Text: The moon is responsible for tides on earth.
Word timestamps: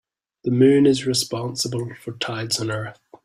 The 0.45 0.49
moon 0.49 0.87
is 0.87 1.05
responsible 1.05 1.93
for 1.93 2.13
tides 2.13 2.59
on 2.59 2.71
earth. 2.71 2.99